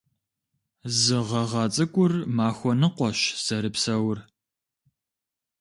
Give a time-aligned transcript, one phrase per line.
[1.01, 4.19] Зы гъэгъа цӀыкӀур махуэ ныкъуэщ зэрыпсэур.